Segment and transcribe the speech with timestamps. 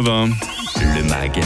[0.00, 0.57] Le
[1.08, 1.40] MAG,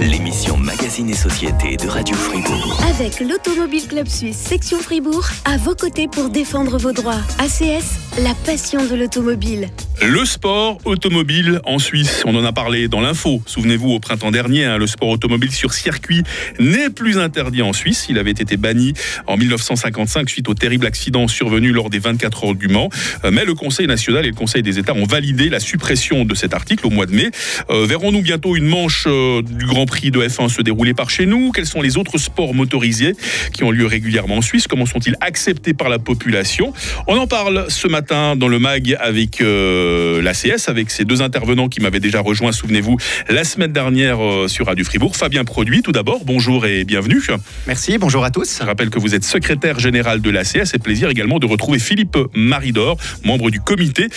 [0.00, 2.78] l'émission Magazine et Société de Radio Fribourg.
[2.88, 7.20] Avec l'Automobile Club Suisse, section Fribourg, à vos côtés pour défendre vos droits.
[7.38, 9.68] ACS, la passion de l'automobile.
[10.00, 13.40] Le sport automobile en Suisse, on en a parlé dans l'info.
[13.46, 16.24] Souvenez-vous, au printemps dernier, hein, le sport automobile sur circuit
[16.58, 18.06] n'est plus interdit en Suisse.
[18.08, 18.94] Il avait été banni
[19.26, 22.88] en 1955 suite au terrible accident survenu lors des 24 heures du Mans.
[23.24, 26.34] Euh, mais le Conseil national et le Conseil des États ont validé la suppression de
[26.34, 27.30] cet article au mois de mai.
[27.70, 31.26] Euh, verrons-nous bientôt une manche euh, du Grand Prix de F1 se dérouler par chez
[31.26, 33.14] nous Quels sont les autres sports motorisés
[33.52, 34.66] qui ont lieu régulièrement en Suisse?
[34.66, 36.72] Comment sont-ils acceptés par la population?
[37.06, 41.80] On en parle ce matin dans le MAG avec l'ACS, avec ces deux intervenants qui
[41.80, 42.96] m'avaient déjà rejoint, souvenez-vous,
[43.28, 45.16] la semaine dernière sur Radio Fribourg.
[45.16, 47.22] Fabien Produit, tout d'abord, bonjour et bienvenue.
[47.66, 48.58] Merci, bonjour à tous.
[48.60, 52.18] Je rappelle que vous êtes secrétaire général de l'ACS et plaisir également de retrouver Philippe
[52.34, 54.08] Maridor, membre du comité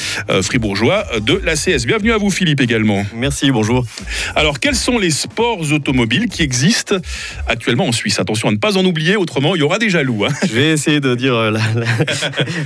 [0.41, 1.85] fribourgeois de l'ACS.
[1.85, 3.05] Bienvenue à vous Philippe également.
[3.15, 3.85] Merci, bonjour.
[4.35, 6.95] Alors, quels sont les sports automobiles qui existent
[7.47, 8.19] actuellement en Suisse?
[8.19, 10.25] Attention à ne pas en oublier, autrement il y aura des jaloux.
[10.25, 10.33] Hein.
[10.47, 11.51] Je vais essayer de dire euh,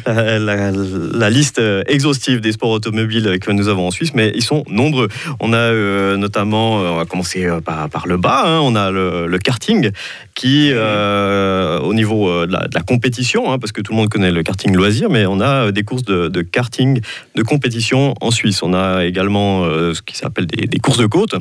[0.07, 4.63] la, liste euh, exhaustive des sports automobiles que nous avons en Suisse, mais ils sont
[4.69, 5.07] nombreux.
[5.39, 9.91] On a euh, notamment, on va commencer par, le bas, hein, on a le, karting
[10.35, 14.75] qui, au niveau de la, compétition, hein, parce que tout le monde connaît le karting
[14.75, 17.01] loisir, mais on a des courses de, karting
[17.35, 18.63] de compétition en Suisse.
[18.63, 21.35] On a également ce qui s'appelle des courses de côte.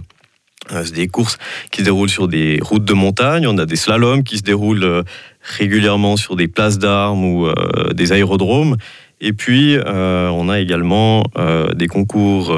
[0.71, 1.39] C'est des courses
[1.71, 3.47] qui se déroulent sur des routes de montagne.
[3.47, 5.05] On a des slaloms qui se déroulent
[5.43, 8.77] régulièrement sur des places d'armes ou euh, des aérodromes.
[9.21, 12.57] Et puis, euh, on a également euh, des concours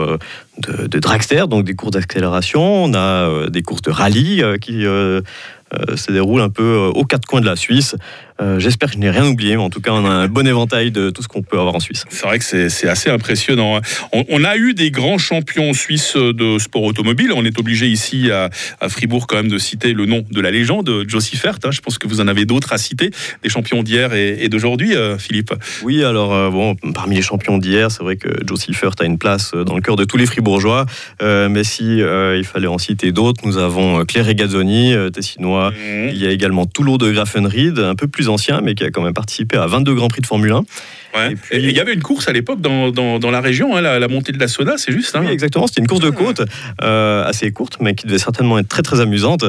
[0.58, 2.84] de, de, dragster, donc des courses d'accélération.
[2.84, 7.46] On a des courses de rallye qui se déroulent un peu aux quatre coins de
[7.46, 7.96] la Suisse.
[8.40, 10.46] Euh, J'espère que je n'ai rien oublié, mais en tout cas, on a un bon
[10.46, 12.04] éventail de tout ce qu'on peut avoir en Suisse.
[12.08, 13.76] C'est vrai que c'est assez impressionnant.
[13.76, 13.80] hein.
[14.12, 17.32] On, on, a eu des grands champions suisses de sport automobile.
[17.34, 20.50] On est obligé ici à, à, Fribourg quand même de citer le nom de la
[20.50, 21.58] légende, Josie Fert.
[21.64, 21.70] Hein.
[21.70, 23.10] Je pense que vous en avez d'autres à citer,
[23.42, 25.52] des champions d'hier et, et d'aujourd'hui, euh, Philippe.
[25.82, 29.18] Oui, alors euh, bon, parmi les champions d'hier, c'est vrai que Josie Fert a une
[29.18, 30.86] place dans le cœur de tous les Fribourgeois.
[31.22, 35.70] Euh, mais si il fallait en citer d'autres, nous avons Claire Regazzoni, tessinois.
[35.70, 36.08] Mmh.
[36.10, 39.02] Il y a également Toulot de Grafenried, un peu plus ancien, mais qui a quand
[39.02, 40.64] même participé à 22 Grands Prix de Formule 1.
[41.14, 41.32] Ouais.
[41.32, 41.58] Et puis...
[41.58, 44.08] il y avait une course à l'époque dans, dans, dans, la région, hein, la, la,
[44.08, 45.16] montée de la Soda, c'est juste.
[45.16, 46.42] Hein oui, exactement, c'était une course de côte,
[46.82, 49.44] euh, assez courte, mais qui devait certainement être très très amusante.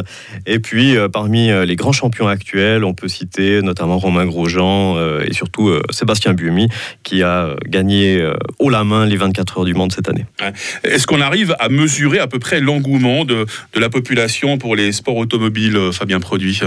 [0.45, 5.25] Et puis, euh, parmi les grands champions actuels, on peut citer notamment Romain Grosjean euh,
[5.25, 6.67] et surtout Sébastien Buemi,
[7.03, 8.27] qui a gagné
[8.59, 10.25] haut la main les 24 heures du monde cette année.
[10.41, 10.53] Ouais.
[10.83, 14.91] Est-ce qu'on arrive à mesurer à peu près l'engouement de, de la population pour les
[14.91, 16.61] sports automobiles, Fabien Produit?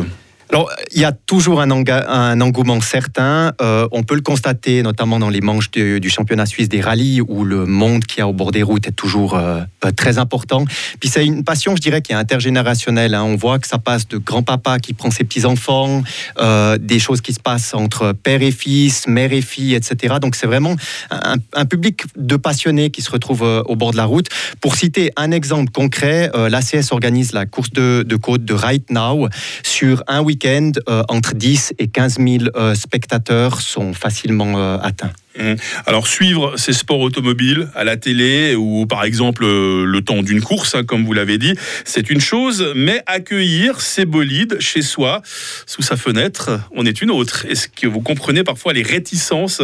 [0.51, 3.53] Alors, il y a toujours un, engouement certain.
[3.61, 7.45] Euh, on peut le constater, notamment dans les manches du championnat suisse des rallyes, où
[7.45, 9.63] le monde qui a au bord des routes est toujours euh,
[9.97, 10.65] très important.
[11.01, 13.15] Puis c'est une passion, je dirais, qui est intergénérationnelle.
[13.15, 13.25] Hein.
[13.25, 16.03] On voit que ça passe de grand-papa qui prend ses petits-enfants,
[16.39, 20.17] euh, des choses qui se passent entre père et fils, mère et fille, etc.
[20.21, 20.77] Donc c'est vraiment
[21.11, 24.29] un, un, public de passionnés qui se retrouve au bord de la route.
[24.61, 29.29] Pour citer un exemple concret, l'ACS organise la course de, de côte de Right Now
[29.63, 35.13] sur un week euh, entre 10 et 15 000 euh, spectateurs sont facilement euh, atteints.
[35.39, 35.55] Mmh.
[35.87, 40.75] Alors suivre ces sports automobiles à la télé ou par exemple le temps d'une course,
[40.75, 45.23] hein, comme vous l'avez dit, c'est une chose, mais accueillir ces bolides chez soi,
[45.67, 47.47] sous sa fenêtre, on est une autre.
[47.47, 49.61] Est-ce que vous comprenez parfois les réticences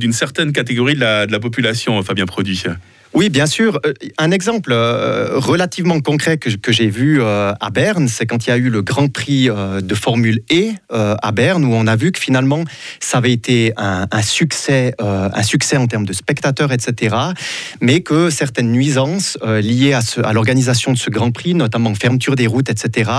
[0.00, 2.64] d'une certaine catégorie de la, de la population, Fabien Produit
[3.14, 3.80] oui, bien sûr.
[4.18, 8.52] Un exemple euh, relativement concret que, j'ai vu euh, à Berne, c'est quand il y
[8.52, 12.10] a eu le Grand Prix euh, de Formule E à Berne, où on a vu
[12.10, 12.64] que finalement,
[12.98, 17.16] ça avait été un, un succès, un succès en termes de spectateurs, etc.
[17.80, 22.46] Mais que certaines nuisances liées à, à l'organisation de ce Grand Prix, notamment fermeture des
[22.46, 23.10] routes, etc.,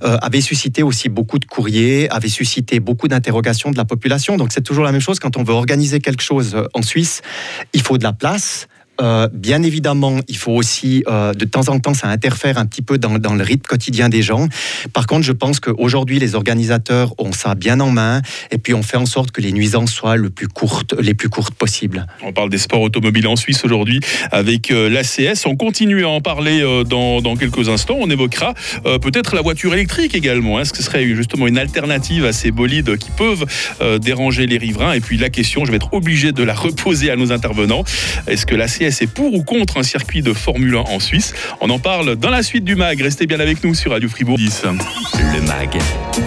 [0.00, 4.36] avaient suscité aussi beaucoup de courriers, avaient suscité beaucoup d'interrogations de la population.
[4.36, 7.22] Donc c'est toujours la même chose quand on veut organiser quelque chose en Suisse,
[7.72, 8.66] il faut de la place.
[9.00, 12.82] Euh, bien évidemment, il faut aussi, euh, de temps en temps, ça interfère un petit
[12.82, 14.46] peu dans, le rythme quotidien des gens.
[14.92, 18.20] Par contre, je pense qu'aujourd'hui, les organisateurs ont ça bien en main
[18.50, 22.06] et puis on fait en sorte que les nuisances soient les plus courtes possibles.
[22.22, 24.00] On parle des sports automobiles en Suisse aujourd'hui
[24.32, 25.46] avec euh, l'ACS.
[25.46, 27.96] On continue à en parler dans, quelques instants.
[27.98, 28.54] On évoquera
[29.00, 30.60] peut-être la voiture électrique également.
[30.60, 33.46] Est-ce que ce serait justement une alternative à ces bolides qui peuvent
[34.00, 34.92] déranger les riverains?
[34.92, 37.84] Et puis la question, je vais être obligé de la reposer à nos intervenants.
[38.26, 41.70] Est-ce que l'ACS c'est pour ou contre un circuit de Formule 1 en Suisse On
[41.70, 43.00] en parle dans la suite du MAG.
[43.00, 44.62] Restez bien avec nous sur Radio Fribourg 10.
[45.34, 45.78] Le MAG,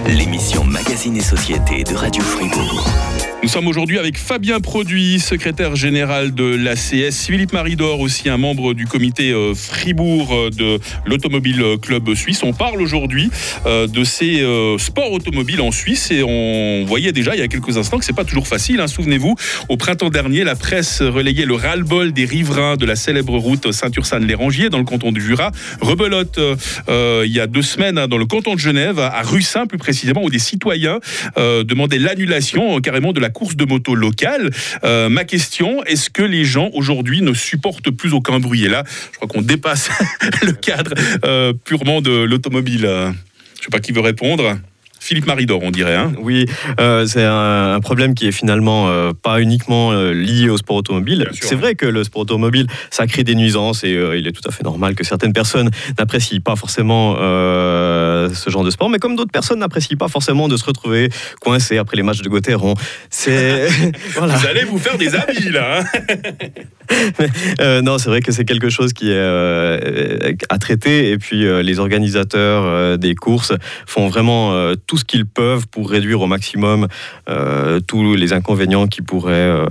[0.07, 3.32] l'émission Magazine et Société de Radio Fribourg.
[3.43, 8.73] Nous sommes aujourd'hui avec Fabien Produit, secrétaire général de l'ACS, Philippe Maridor, aussi un membre
[8.73, 12.41] du comité euh, Fribourg euh, de l'Automobile Club Suisse.
[12.43, 13.29] On parle aujourd'hui
[13.65, 14.41] euh, de ces
[14.79, 18.15] sports automobiles en Suisse et on voyait déjà il y a quelques instants que c'est
[18.15, 18.79] pas toujours facile.
[18.79, 18.87] Hein.
[18.87, 19.35] Souvenez-vous,
[19.67, 24.69] au printemps dernier, la presse relayait le ras-le-bol des riverains de la célèbre route Saint-Ursanne-les-Rangiers
[24.69, 25.51] dans le canton du Jura.
[25.81, 26.39] Rebelote
[26.87, 30.23] il y a deux semaines hein, dans le canton de Genève, à Russin plus précisément,
[30.23, 30.99] où des citoyens
[31.35, 34.49] demandaient l'annulation carrément de la course de moto locale.
[34.83, 38.63] Euh, ma question, est-ce que les gens aujourd'hui ne supportent plus aucun bruit?
[38.63, 39.89] Et là, je crois qu'on dépasse
[40.41, 40.93] le cadre
[41.25, 42.83] euh, purement de l'automobile.
[42.83, 43.13] Je ne
[43.63, 44.57] sais pas qui veut répondre.
[45.03, 45.95] Philippe Maridor, on dirait.
[45.95, 46.45] Hein oui,
[46.79, 51.29] euh, c'est un, problème qui est finalement euh, pas uniquement euh, lié au sport automobile.
[51.33, 54.51] C'est vrai que le sport automobile, ça crée des nuisances et il est tout à
[54.51, 55.69] fait normal que certaines personnes
[55.99, 60.55] n'apprécient pas forcément ce genre de sport, mais comme d'autres personnes n'apprécient pas forcément de
[60.55, 61.09] se retrouver
[61.41, 62.75] coincés après les matchs de Gauthieron.
[63.09, 63.67] C'est
[64.15, 65.81] Vous allez vous faire des amis là.
[65.81, 65.83] Hein
[67.83, 69.19] non, c'est vrai que c'est quelque chose qui est
[70.49, 71.11] à traiter.
[71.11, 73.53] Et puis les organisateurs des courses
[73.85, 76.87] font vraiment tout ce qu'ils peuvent pour réduire au maximum
[77.29, 79.65] euh, tous les inconvénients qui pourraient euh,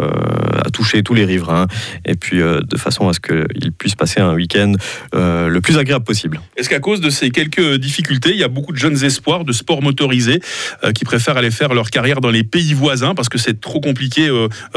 [0.72, 1.66] toucher tous les riverains,
[2.04, 4.72] et puis euh, de façon à ce qu'ils puissent passer un week-end
[5.12, 6.40] le plus agréable possible.
[6.56, 9.52] Est-ce qu'à cause de ces quelques difficultés, il y a beaucoup de jeunes espoirs de
[9.52, 10.40] sport motorisé
[10.94, 14.28] qui préfèrent aller faire leur carrière dans les pays voisins parce que c'est trop compliqué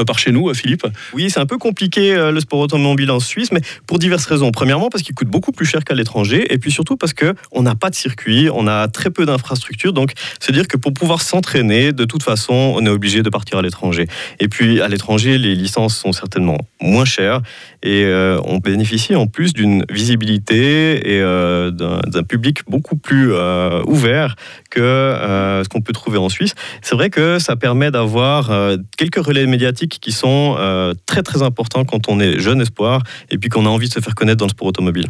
[0.05, 0.85] par chez nous, Philippe?
[1.13, 4.51] Oui, c'est un peu compliqué le sport automobile en Suisse, mais pour diverses raisons.
[4.51, 7.75] Premièrement, parce qu'il coûte beaucoup plus cher qu'à l'étranger, et puis surtout parce qu'on n'a
[7.75, 12.05] pas de circuit, on a très peu d'infrastructures, donc c'est-à-dire que pour pouvoir s'entraîner, de
[12.05, 14.07] toute façon, on est obligé de partir à l'étranger.
[14.39, 17.41] Et puis à l'étranger, les licences sont certainement moins chères
[17.85, 23.81] et euh, on bénéficie en plus d'une visibilité et euh, d'un public beaucoup plus euh,
[23.85, 24.35] ouvert
[24.71, 24.81] que
[25.63, 26.53] ce qu'on peut trouver en Suisse.
[26.81, 28.51] C'est vrai que ça permet d'avoir
[28.97, 30.57] quelques relais médiatiques qui sont
[31.05, 33.99] très très importants quand on est jeune espoir et puis qu'on a envie de se
[33.99, 35.05] faire connaître dans le sport automobile.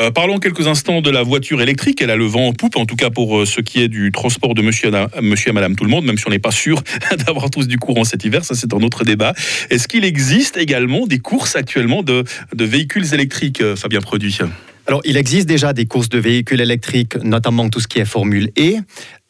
[0.00, 2.02] Euh, parlons quelques instants de la voiture électrique.
[2.02, 4.10] Elle a le vent en poupe, en tout cas pour euh, ce qui est du
[4.10, 4.90] transport de monsieur,
[5.22, 6.82] monsieur et madame tout le monde, même si on n'est pas sûr
[7.26, 8.44] d'avoir tous du courant cet hiver.
[8.44, 9.34] Ça, c'est un autre débat.
[9.70, 12.24] Est-ce qu'il existe également des courses actuellement de,
[12.54, 14.38] de véhicules électriques, euh, Fabien Produit?
[14.86, 18.50] Alors, il existe déjà des courses de véhicules électriques, notamment tout ce qui est Formule
[18.58, 18.76] E.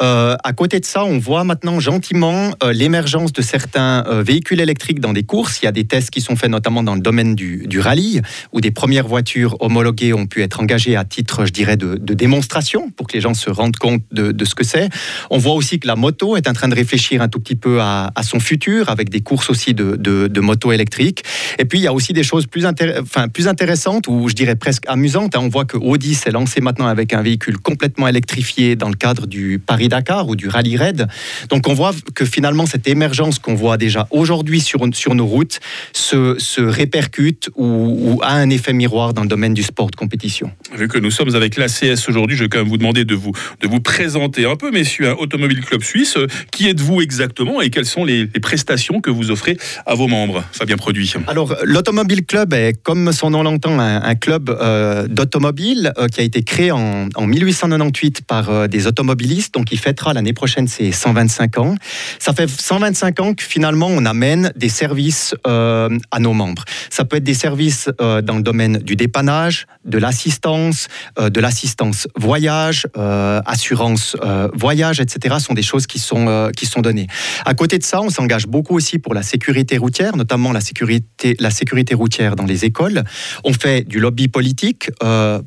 [0.03, 4.61] Euh, à côté de ça, on voit maintenant gentiment euh, l'émergence de certains euh, véhicules
[4.61, 5.63] électriques dans des courses.
[5.63, 8.21] Il y a des tests qui sont faits notamment dans le domaine du, rallye,
[8.53, 12.91] où des premières voitures homologuées ont pu être engagées à titre, je dirais, de, démonstration,
[12.91, 14.89] pour que les gens se rendent compte de, ce que c'est.
[15.31, 17.81] On voit aussi que la moto est en train de réfléchir un tout petit peu
[17.81, 21.23] à, son futur, avec des courses aussi de, de, moto électriques.
[21.61, 24.57] Et puis, il y a aussi des choses plus, enfin, plus intéressantes, ou je dirais
[24.57, 25.37] presque amusantes.
[25.45, 29.27] On voit que Audi s'est lancé maintenant avec un véhicule complètement électrifié dans le cadre
[29.27, 31.07] du Paris dakar ou du Rallye Raid.
[31.51, 35.61] Donc on voit que finalement cette émergence qu'on voit déjà aujourd'hui sur, sur nos routes
[35.93, 40.51] se, se répercute ou, a un effet miroir dans le domaine du sport de compétition.
[40.75, 43.33] Vu que nous sommes avec l'ACS aujourd'hui, je vais quand même vous demander de vous,
[43.61, 46.17] de vous présenter un peu, messieurs, un Automobile Club Suisse.
[46.53, 50.77] Qui êtes-vous exactement et quelles sont les, prestations que vous offrez à vos membres Fabien
[50.77, 51.13] Produit?
[51.27, 56.23] Alors l'Automobile Club est, comme son nom l'entend, un, club euh, d'automobile euh, qui a
[56.23, 60.93] été créé en, en 1898 par euh, des automobilistes, donc qui fêtera l'année prochaine ses
[60.93, 61.75] 125 ans.
[62.19, 66.65] Ça fait 125 ans que finalement on amène des services euh, à nos membres.
[66.89, 70.89] Ça peut être des services dans le domaine du dépannage, de l'assistance,
[71.19, 74.17] de l'assistance voyage, assurance
[74.55, 75.37] voyage, etc.
[75.41, 77.07] sont des choses qui sont, qui sont données.
[77.45, 81.37] À côté de ça, on s'engage beaucoup aussi pour la sécurité routière, notamment la sécurité,
[81.39, 83.03] la sécurité routière dans les écoles.
[83.45, 84.91] On fait du lobby politique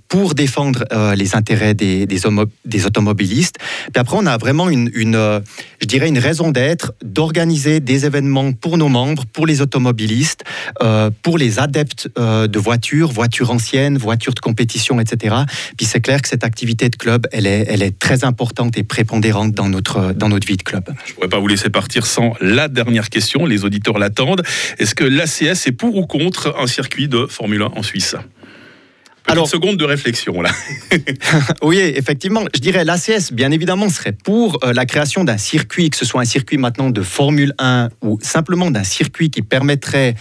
[0.08, 3.58] pour défendre les intérêts des, des, automobilistes.
[3.60, 5.40] Puis après, on a vraiment une, euh,
[5.82, 10.44] je dirais, une raison d'être d'organiser des événements pour nos membres, pour les automobilistes,
[10.82, 15.36] euh, pour les adeptes euh, de voitures, voitures anciennes, voitures de compétition, etc.
[15.78, 18.84] Puis c'est clair que cette activité de club, elle est, elle est très importante et
[18.84, 20.84] prépondérante dans notre, dans notre vie de club.
[21.06, 23.46] Je ne pourrais pas vous laisser partir sans la dernière question.
[23.46, 24.44] Les auditeurs l'attendent.
[24.80, 28.16] Est-ce que l'ACS est pour ou contre un circuit de Formule 1 en Suisse?
[29.28, 30.52] Alors, une seconde de réflexion là.
[31.62, 35.98] oui, effectivement, je dirais l'ACS, bien évidemment, serait pour euh, la création d'un circuit, que
[35.98, 40.16] ce soit un circuit maintenant de Formule 1 ou simplement d'un circuit qui permettrait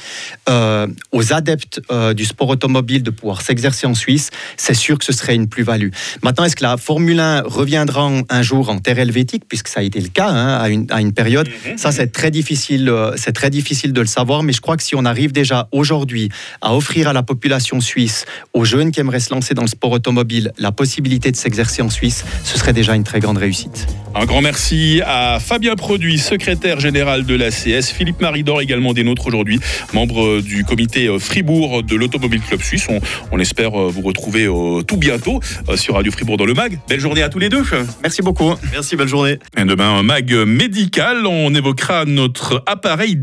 [0.48, 4.30] euh, aux adeptes euh, du sport automobile de pouvoir s'exercer en Suisse.
[4.56, 5.90] C'est sûr que ce serait une plus-value.
[6.24, 9.82] Maintenant, est-ce que la Formule 1 reviendra un jour en terre helvétique, puisque ça a
[9.84, 11.78] été le cas hein, à, une, à, une, période mhm.
[11.78, 14.96] Ça, c'est très difficile, c'est très difficile de le savoir, mais je crois que si
[14.96, 16.28] on arrive déjà aujourd'hui
[16.60, 19.90] à offrir à la population suisse, aux jeunes qui aimerait se lancer dans le sport
[19.90, 23.86] automobile la possibilité de s'exercer en Suisse, ce serait déjà une très grande réussite.
[24.14, 29.26] Un grand merci à Fabien Produit, secrétaire général de l'ACS, Philippe Maridor également des nôtres
[29.26, 29.60] aujourd'hui,
[29.92, 32.86] membre du comité Fribourg de l'Automobile Club Suisse.
[32.88, 33.00] On,
[33.32, 36.78] on espère vous retrouver euh, tout bientôt euh, sur Radio Fribourg dans le MAG.
[36.88, 37.64] Belle journée à tous les deux.
[38.02, 38.54] Merci beaucoup.
[38.72, 39.38] Merci, belle journée.
[39.58, 43.16] Et demain, un MAG médical, on évoquera notre appareil